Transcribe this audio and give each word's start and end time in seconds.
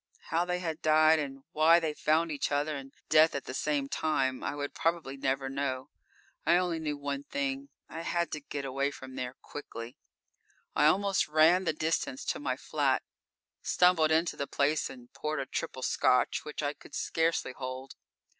How 0.29 0.45
they 0.45 0.57
had 0.57 0.81
died 0.81 1.19
and 1.19 1.43
why 1.51 1.79
they 1.79 1.93
found 1.93 2.31
each 2.31 2.51
other 2.51 2.75
and 2.75 2.91
death 3.07 3.35
at 3.35 3.43
the 3.43 3.53
same 3.53 3.87
time, 3.87 4.43
I 4.43 4.55
would 4.55 4.73
probably 4.73 5.15
never 5.15 5.47
know. 5.47 5.91
I 6.43 6.57
only 6.57 6.79
knew 6.79 6.97
one 6.97 7.21
thing: 7.21 7.69
I 7.87 8.01
had 8.01 8.31
to 8.31 8.39
get 8.39 8.65
away 8.65 8.89
from 8.89 9.13
there 9.13 9.35
quickly. 9.43 9.97
I 10.75 10.87
almost 10.87 11.27
ran 11.27 11.65
the 11.65 11.71
distance 11.73 12.25
to 12.25 12.39
my 12.39 12.57
flat. 12.57 13.03
Stumbled 13.61 14.09
into 14.09 14.35
the 14.35 14.47
place 14.47 14.89
and 14.89 15.13
poured 15.13 15.39
a 15.39 15.45
triple 15.45 15.83
Scotch 15.83 16.45
which 16.45 16.63
I 16.63 16.73
could 16.73 16.95
scarcely 16.95 17.51
hold. 17.53 17.93